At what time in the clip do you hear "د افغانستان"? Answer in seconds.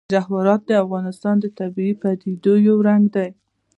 0.69-1.35